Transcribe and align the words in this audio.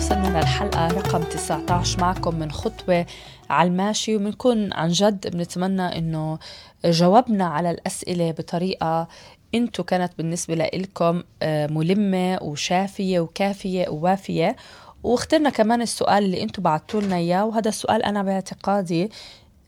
الحلقة 0.00 0.88
رقم 0.88 1.22
19 1.22 2.00
معكم 2.00 2.34
من 2.34 2.52
خطوة 2.52 3.06
على 3.50 3.68
الماشي 3.68 4.16
وبنكون 4.16 4.72
عن 4.72 4.88
جد 4.88 5.36
بنتمنى 5.36 5.98
إنه 5.98 6.38
جاوبنا 6.84 7.44
على 7.44 7.70
الأسئلة 7.70 8.30
بطريقة 8.30 9.08
إنتو 9.54 9.82
كانت 9.82 10.12
بالنسبة 10.18 10.54
لكم 10.54 11.22
آه، 11.42 11.66
ملمة 11.66 12.38
وشافية 12.42 13.20
وكافية 13.20 13.88
ووافية. 13.88 14.56
واخترنا 15.02 15.50
كمان 15.50 15.82
السؤال 15.82 16.24
اللي 16.24 16.42
إنتو 16.42 16.62
بعتوا 16.62 17.00
لنا 17.00 17.16
إياه 17.16 17.44
وهذا 17.44 17.68
السؤال 17.68 18.02
أنا 18.02 18.22
باعتقادي 18.22 19.10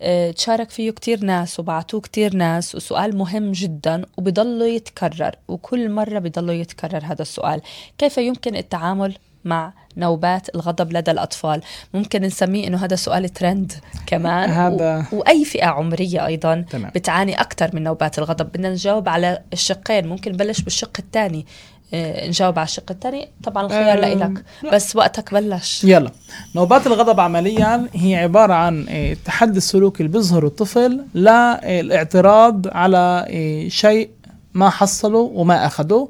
آه، 0.02 0.30
تشارك 0.30 0.70
فيه 0.70 0.90
كتير 0.90 1.24
ناس 1.24 1.60
وبعتوه 1.60 2.00
كتير 2.00 2.36
ناس 2.36 2.74
وسؤال 2.74 3.16
مهم 3.16 3.52
جدا 3.52 4.04
وبضله 4.18 4.66
يتكرر 4.66 5.36
وكل 5.48 5.90
مرة 5.90 6.18
بضله 6.18 6.52
يتكرر 6.52 7.04
هذا 7.04 7.22
السؤال. 7.22 7.60
كيف 7.98 8.18
يمكن 8.18 8.56
التعامل؟ 8.56 9.16
مع 9.44 9.72
نوبات 9.96 10.54
الغضب 10.54 10.92
لدى 10.92 11.10
الأطفال. 11.10 11.60
ممكن 11.94 12.22
نسميه 12.22 12.66
أنه 12.66 12.84
هذا 12.84 12.96
سؤال 12.96 13.28
ترند 13.28 13.72
كمان. 14.06 14.50
هذا 14.50 15.06
و... 15.12 15.16
وأي 15.16 15.44
فئة 15.44 15.66
عمرية 15.66 16.26
أيضا 16.26 16.64
تمام. 16.70 16.90
بتعاني 16.94 17.40
أكثر 17.40 17.70
من 17.72 17.82
نوبات 17.82 18.18
الغضب. 18.18 18.46
بدنا 18.46 18.70
نجاوب 18.70 19.08
على 19.08 19.38
الشقين. 19.52 20.06
ممكن 20.06 20.32
نبلش 20.32 20.60
بالشق 20.60 20.96
الثاني. 20.98 21.46
آه، 21.94 22.28
نجاوب 22.28 22.58
على 22.58 22.66
الشق 22.66 22.90
الثاني. 22.90 23.28
طبعا 23.42 23.66
الخيار 23.66 24.04
أه 24.04 24.14
لك 24.14 24.44
بس 24.72 24.96
وقتك 24.96 25.34
بلش. 25.34 25.84
يلا. 25.84 26.10
نوبات 26.56 26.86
الغضب 26.86 27.20
عمليا 27.20 27.88
هي 27.94 28.16
عبارة 28.16 28.54
عن 28.54 28.86
آه، 28.88 29.12
التحدي 29.12 29.58
السلوكي 29.58 30.02
اللي 30.02 30.12
بيظهره 30.12 30.46
الطفل 30.46 31.04
للاعتراض 31.14 32.68
على 32.68 33.26
آه، 33.28 33.68
شيء 33.68 34.10
ما 34.54 34.70
حصله 34.70 35.18
وما 35.18 35.66
أخده. 35.66 36.08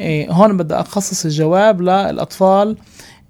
هون 0.00 0.56
بدي 0.56 0.74
أخصص 0.74 1.24
الجواب 1.24 1.80
للأطفال 1.80 2.76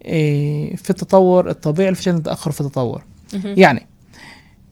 إيه، 0.05 0.77
في 0.77 0.91
التطور 0.91 1.51
الطبيعي 1.51 1.95
في 1.95 2.11
التاخر 2.11 2.51
في 2.51 2.61
التطور. 2.61 3.03
يعني 3.45 3.87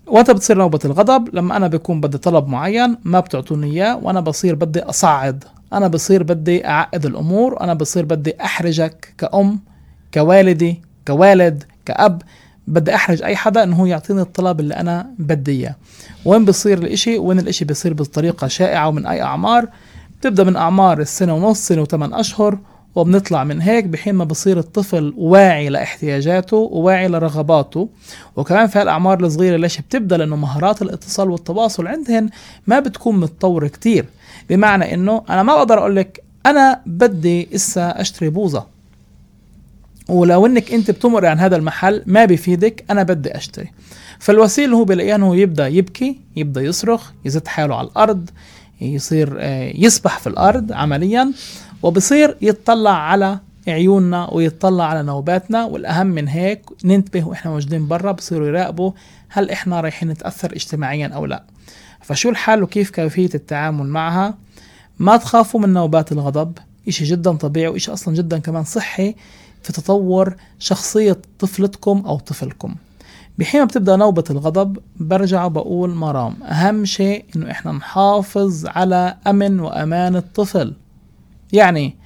وقت 0.07 0.31
بتصير 0.31 0.59
نوبة 0.59 0.79
الغضب 0.85 1.35
لما 1.35 1.57
أنا 1.57 1.69
بكون 1.69 2.01
بدي 2.01 2.19
طلب 2.19 2.49
معين 2.49 2.97
ما 3.05 3.21
بتعطوني 3.21 3.71
إياه 3.71 3.97
وأنا 3.97 4.21
بصير 4.21 4.55
بدي 4.55 4.81
أصعد. 4.81 5.45
أنا 5.73 5.89
بصير 5.89 6.23
بدي 6.23 6.67
أعقد 6.67 7.07
الأمور 7.07 7.61
أنا 7.61 7.75
بصير 7.75 8.05
بدي 8.05 8.35
أحرجك 8.41 9.15
كأم 9.19 9.61
كوالدي 10.15 10.83
كوالد 11.07 11.65
كأب. 11.87 12.23
بدي 12.69 12.95
أحرج 12.95 13.23
أي 13.23 13.37
حدا 13.37 13.63
إنه 13.63 13.77
هو 13.77 13.87
يعطيني 13.87 14.21
الطلب 14.21 14.61
اللي 14.61 14.75
أنا 14.75 15.11
بدي 15.19 15.53
إياه. 15.53 15.77
وين 16.25 16.45
بصير 16.45 16.79
الإشي؟ 16.79 17.19
وين 17.19 17.39
الإشي 17.39 17.65
بصير 17.65 17.95
بطريقة 17.95 18.47
شائعة 18.47 18.89
ومن 18.89 19.07
أي 19.07 19.23
أعمار؟ 19.23 19.69
بتبدأ 20.21 20.45
من 20.45 20.57
أعمار 20.57 21.01
السنة 21.01 21.35
ونص 21.35 21.59
سنة 21.59 21.83
وثمان 21.83 22.15
أشهر 22.15 22.59
وبنطلع 22.95 23.45
من 23.45 23.61
هيك 23.61 23.85
بحين 23.85 24.15
ما 24.15 24.25
بصير 24.25 24.59
الطفل 24.59 25.15
واعي 25.17 25.69
لإحتياجاته 25.69 26.57
وواعي 26.57 27.09
لرغباته. 27.09 27.89
وكمان 28.37 28.67
في 28.67 28.79
هالأعمار 28.79 29.21
الصغيرة 29.21 29.57
ليش 29.57 29.81
بتبدأ؟ 29.81 30.17
لأنه 30.17 30.37
مهارات 30.37 30.83
الاتصال 30.83 31.31
والتواصل 31.31 31.87
عندهن 31.87 32.29
ما 32.67 32.81
بتكون 32.81 33.21
متطورة 33.21 33.69
كتير. 33.69 34.07
بمعنى 34.51 34.95
إنه 34.95 35.23
أنا 35.31 35.43
ما 35.43 35.55
بقدر 35.55 35.79
أقول 35.79 35.97
لك 35.97 36.25
أنا 36.47 36.81
بدي 36.87 37.49
إسا 37.55 38.01
أشتري 38.01 38.29
بوظه 38.29 38.67
ولو 40.09 40.47
إنك 40.47 40.73
أنت 40.73 40.91
بتمر 40.91 41.27
عن 41.27 41.39
هذا 41.39 41.57
المحل 41.57 42.03
ما 42.07 42.25
بيفيدك 42.25 42.85
أنا 42.91 43.03
بدي 43.03 43.37
أشتري. 43.37 43.73
فالوسيلة 44.19 44.77
هو 44.77 44.85
بيلاقيها 44.85 45.15
إنه 45.15 45.37
يبدأ 45.37 45.69
يبكي 45.69 46.21
يبدأ 46.37 46.61
يصرخ 46.61 47.11
يزت 47.25 47.49
حاله 47.49 47.75
على 47.75 47.89
الأرض 47.89 48.31
يصير 48.81 49.37
آه، 49.41 49.73
يسبح 49.75 50.19
في 50.19 50.27
الأرض 50.27 50.73
عمليا 50.73 51.33
وبصير 51.83 52.37
يتطلع 52.43 52.91
على 52.91 53.39
عيوننا 53.69 54.31
ويتطلع 54.35 54.85
على 54.85 55.03
نوباتنا 55.03 55.65
والأهم 55.65 56.07
من 56.07 56.29
هيك 56.29 56.63
ننتبه 56.85 57.25
وإحنا 57.29 57.51
موجودين 57.51 57.89
برا 57.89 58.13
بصيروا 58.13 58.47
يراقبوا 58.49 58.93
هل 59.29 59.51
إحنا 59.51 59.81
رايحين 59.81 60.09
نتأثر 60.09 60.53
اجتماعيا 60.53 61.07
أو 61.07 61.27
لا. 61.27 61.45
فشو 62.03 62.31
الحل 62.31 62.63
وكيف 62.63 62.91
كيفية 62.91 63.31
التعامل 63.35 63.87
معها؟ 63.87 64.35
ما 64.99 65.17
تخافوا 65.17 65.61
من 65.61 65.73
نوبات 65.73 66.13
الغضب 66.13 66.59
إشي 66.89 67.05
جدا 67.05 67.33
طبيعي 67.33 67.69
وإشي 67.69 67.93
أصلا 67.93 68.15
جدا 68.15 68.39
كمان 68.39 68.65
صحي 68.65 69.15
في 69.63 69.73
تطور 69.73 70.35
شخصية 70.59 71.17
طفلتكم 71.39 72.03
أو 72.07 72.19
طفلكم. 72.19 72.75
بحين 73.39 73.61
ما 73.61 73.67
بتبدأ 73.67 73.97
نوبة 73.97 74.25
الغضب 74.31 74.79
برجع 74.97 75.47
بقول 75.47 75.91
مرام 75.95 76.43
أهم 76.43 76.85
شيء 76.85 77.25
إنه 77.37 77.51
إحنا 77.51 77.73
نحافظ 77.73 78.67
على 78.67 79.17
أمن 79.27 79.61
وأمان 79.61 80.17
الطفل. 80.17 80.73
يعني 81.53 81.97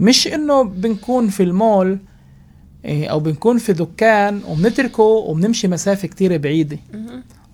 مش 0.00 0.28
إنه 0.28 0.62
بنكون 0.62 1.28
في 1.28 1.42
المول 1.42 1.98
إيه، 2.84 3.08
أو 3.08 3.20
بنكون 3.20 3.58
في 3.58 3.72
دكان 3.72 4.40
وبنتركه 4.48 5.02
وبنمشي 5.02 5.68
مسافة 5.68 6.08
كتير 6.08 6.36
بعيدة. 6.36 6.78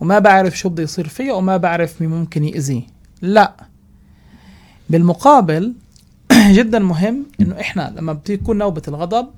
وما 0.00 0.18
بعرف 0.18 0.58
شو 0.58 0.68
بده 0.68 0.82
يصير 0.82 1.08
فيه 1.08 1.32
وما 1.32 1.56
بعرف 1.56 2.02
مين 2.02 2.10
ممكن 2.10 2.44
يأذيه. 2.44 2.82
لا. 3.22 3.52
بالمقابل 4.90 5.72
جدا 6.58 6.78
مهم 6.78 7.26
إنه 7.40 7.60
إحنا 7.60 7.92
لما 7.96 8.12
بتكون 8.12 8.58
نوبة 8.58 8.82
الغضب 8.88 9.28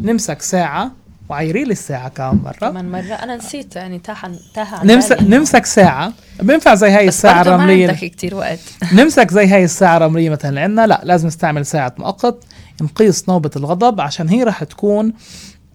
نمسك 0.00 0.42
ساعة 0.42 0.92
وعيري 1.30 1.64
لي 1.64 1.72
الساعة 1.72 2.08
كم 2.08 2.42
مرة. 2.44 2.52
كمان 2.52 2.90
مرة. 2.90 3.14
أنا 3.14 3.36
نسيت 3.36 3.76
يعني 3.76 3.98
تاها 3.98 4.32
تاها 4.54 4.84
نمسك 4.84 5.22
نمسك 5.22 5.66
ساعة. 5.66 6.12
بينفع 6.42 6.74
زي 6.74 6.90
هاي 6.90 7.08
الساعة 7.08 7.42
الرملية 7.42 7.86
ما 7.86 7.92
عندك 7.92 8.04
كتير 8.04 8.34
وقت. 8.34 8.58
نمسك 8.98 9.30
زي 9.30 9.46
هاي 9.46 9.64
الساعة 9.64 9.96
الرملية 9.96 10.30
مثلا. 10.30 10.60
عندنا 10.60 10.86
لا 10.86 11.00
لازم 11.04 11.26
نستعمل 11.26 11.66
ساعة 11.66 11.94
مؤقت 11.98 12.44
نقيس 12.82 13.28
نوبة 13.28 13.50
الغضب 13.56 14.00
عشان 14.00 14.28
هي 14.28 14.42
راح 14.42 14.64
تكون 14.64 15.12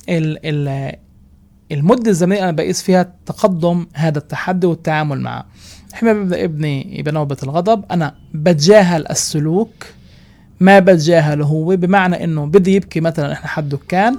ال 0.10 0.40
ال 0.46 0.96
المدة 1.72 2.12
الزمنية 2.12 2.44
أنا 2.44 2.52
بقيس 2.52 2.82
فيها 2.82 3.14
تقدم 3.26 3.88
هذا 3.94 4.18
التحدي 4.18 4.68
والتعامل 4.68 5.20
معه. 5.22 5.46
إحنا 5.94 6.14
ببدأ 6.14 6.44
ابني 6.44 7.02
بنوبة 7.06 7.38
الغضب. 7.44 7.86
أنا 7.92 8.16
بتجاهل 8.34 9.08
السلوك. 9.08 9.74
ما 10.66 10.80
بتجاهله. 10.80 11.46
هو 11.46 11.76
بمعنى 11.76 12.24
إنه 12.24 12.46
بدي 12.46 12.76
يبكي 12.76 13.00
مثلا 13.00 13.34
إحنا 13.34 13.48
حد 13.48 13.70
دكان 13.70 14.18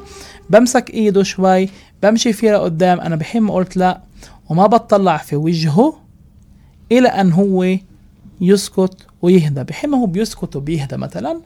بمسك 0.50 0.90
إيده 0.90 1.22
شوي 1.22 1.68
بمشي 2.02 2.32
فيه 2.32 2.52
لقدام 2.52 3.00
أنا 3.00 3.16
بحين 3.16 3.42
ما 3.42 3.54
قلت 3.54 3.76
لا 3.76 4.00
وما 4.48 4.66
بطلع 4.66 5.16
في 5.16 5.36
وجهه 5.36 5.94
إلى 6.92 7.08
أن 7.08 7.32
هو 7.32 7.76
يسكت 8.40 8.96
ويهدى. 9.22 9.64
بحين 9.64 9.90
ما 9.90 9.98
هو 9.98 10.06
بيسكت 10.06 10.56
وبيهدى 10.56 10.96
مثلا. 10.96 11.40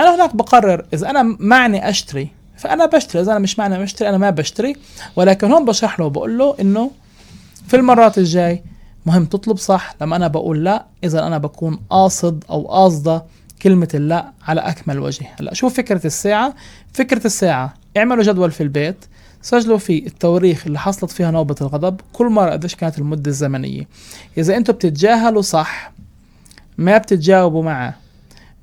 أنا 0.00 0.14
هناك 0.14 0.36
بقرر 0.36 0.86
إذا 0.94 1.10
أنا 1.10 1.36
معني 1.40 1.88
أشتري 1.88 2.28
فأنا 2.56 2.86
بشتري. 2.86 3.22
إذا 3.22 3.30
أنا 3.30 3.40
مش 3.40 3.58
معني 3.58 3.82
اشتري 3.82 4.08
أنا 4.08 4.18
ما 4.18 4.30
بشتري. 4.30 4.76
ولكن 5.16 5.52
هون 5.52 5.64
بشرح 5.64 6.00
له 6.00 6.06
وبقول 6.06 6.38
له 6.38 6.54
إنه 6.60 6.90
في 7.68 7.76
المرات 7.76 8.18
الجاي 8.18 8.62
مهم 9.06 9.24
تطلب 9.24 9.56
صح. 9.56 9.94
لما 10.00 10.16
أنا 10.16 10.28
بقول 10.28 10.64
لا 10.64 10.86
إذا 11.04 11.26
أنا 11.26 11.38
بكون 11.38 11.80
قاصد 11.90 12.44
أو 12.50 12.68
قاصدة 12.68 13.24
كلمة 13.62 13.88
اللا 13.94 14.32
على 14.48 14.60
أكمل 14.60 14.98
وجه. 14.98 15.26
هلا 15.40 15.54
شو 15.54 15.68
فكرة 15.68 16.06
الساعة؟ 16.06 16.54
فكرة 16.92 17.26
الساعة 17.26 17.74
اعملوا 17.96 18.22
جدول 18.22 18.50
في 18.50 18.62
البيت 18.62 19.04
سجلوا 19.42 19.78
فيه 19.78 20.06
التواريخ 20.06 20.66
اللي 20.66 20.78
حصلت 20.78 21.10
فيها 21.10 21.30
نوبة 21.30 21.56
الغضب 21.60 22.00
كل 22.12 22.26
مرة 22.26 22.50
قديش 22.50 22.74
كانت 22.74 22.98
المدة 22.98 23.30
الزمنية. 23.30 23.88
إذا 24.38 24.56
أنتم 24.56 24.72
بتتجاهلوا 24.72 25.42
صح 25.42 25.92
ما 26.78 26.98
بتتجاوبوا 26.98 27.62
معه 27.62 27.94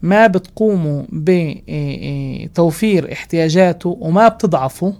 ما 0.01 0.27
بتقوموا 0.27 1.03
بتوفير 1.11 3.13
احتياجاته 3.13 3.97
وما 3.99 4.27
بتضعفوا 4.27 4.91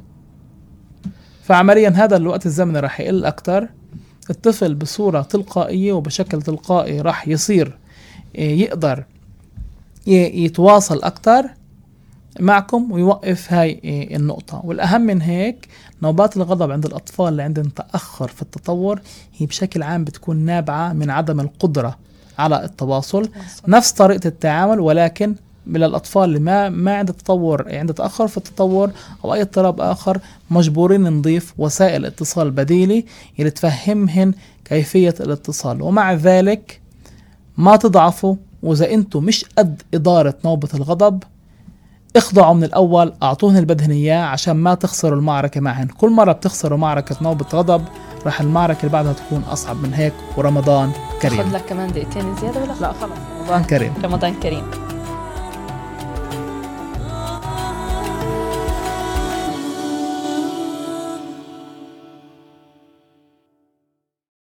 فعمليا 1.43 1.89
هذا 1.89 2.17
الوقت 2.17 2.45
الزمني 2.45 2.79
راح 2.79 2.99
يقل 2.99 3.25
أكتر. 3.25 3.69
الطفل 4.29 4.75
بصورة 4.75 5.21
تلقائية 5.21 5.93
وبشكل 5.93 6.41
تلقائي 6.41 7.01
راح 7.01 7.27
يصير 7.27 7.77
يقدر 8.35 9.03
يتواصل 10.07 11.01
أكتر 11.03 11.45
معكم 12.39 12.91
ويوقف 12.91 13.53
هاي 13.53 13.79
النقطة. 14.15 14.61
والأهم 14.63 15.01
من 15.01 15.21
هيك 15.21 15.67
نوبات 16.01 16.37
الغضب 16.37 16.71
عند 16.71 16.85
الأطفال 16.85 17.27
اللي 17.27 17.43
عندهم 17.43 17.65
تأخر 17.65 18.27
في 18.27 18.41
التطور 18.41 19.01
هي 19.37 19.45
بشكل 19.45 19.83
عام 19.83 20.03
بتكون 20.03 20.37
نابعة 20.37 20.93
من 20.93 21.09
عدم 21.09 21.39
القدرة 21.39 21.97
على 22.39 22.63
التواصل. 22.65 23.29
نفس 23.67 23.91
طريقة 23.91 24.27
التعامل 24.27 24.79
ولكن 24.79 25.35
للاطفال 25.67 26.23
اللي 26.23 26.39
ما 26.39 26.69
ما 26.69 26.95
عنده 26.97 27.13
تطور 27.13 27.75
عنده 27.75 27.93
تأخر 27.93 28.27
في 28.27 28.37
التطور 28.37 28.91
أو 29.25 29.33
أي 29.33 29.41
اضطراب 29.41 29.81
آخر 29.81 30.19
مجبورين 30.49 31.01
نضيف 31.03 31.53
وسائل 31.57 32.05
اتصال 32.05 32.51
بديله 32.51 33.03
اللي 33.39 33.49
تفهمهن 33.49 34.33
كيفية 34.65 35.15
الاتصال. 35.19 35.81
ومع 35.81 36.13
ذلك 36.13 36.81
ما 37.57 37.75
تضعفوا 37.75 38.35
وإذا 38.65 38.93
أنتم 38.93 39.23
مش 39.23 39.45
قد 39.57 39.81
إدارة 39.93 40.33
نوبة 40.45 40.69
الغضب 40.73 41.23
اخضعوا 42.15 42.53
من 42.53 42.63
الأول 42.63 43.13
أعطوهن 43.23 43.55
اللي 43.55 43.65
بدهن 43.65 43.91
إياه 43.91 44.23
عشان 44.23 44.53
ما 44.53 44.73
تخسروا 44.73 45.17
المعركة 45.19 45.61
معهن. 45.61 45.87
كل 45.87 46.09
مرة 46.09 46.31
بتخسروا 46.31 46.77
معركة 46.77 47.15
نوبة 47.21 47.45
غضب 47.53 47.85
راح 48.25 48.41
المعركة 48.41 48.79
اللي 48.79 48.91
بعدها 48.91 49.13
تكون 49.13 49.43
أصعب 49.51 49.83
من 49.83 49.93
هيك 49.93 50.13
ورمضان 50.37 50.91
كريم. 51.21 51.43
خذ 51.43 51.55
لك 51.55 51.65
كمان 51.69 51.91
دقيقتين 51.91 52.35
زيادة 52.35 52.61
ولا؟ 52.61 52.73
لا 52.81 52.93
خلص. 52.93 53.11
رمضان 53.41 53.63
كريم. 53.63 53.93
رمضان 54.03 54.33
كريم. 54.33 54.84